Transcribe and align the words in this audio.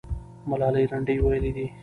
ملالۍ 0.49 0.85
لنډۍ 0.91 1.17
ویلې 1.23 1.51
دي. 1.55 1.65